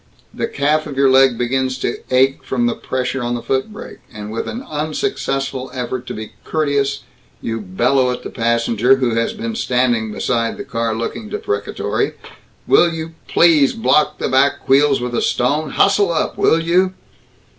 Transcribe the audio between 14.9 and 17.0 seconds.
with a stone hustle up, will you!"